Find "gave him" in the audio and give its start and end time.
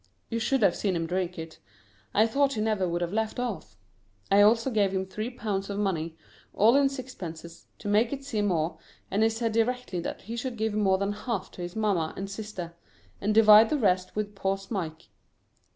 4.71-5.05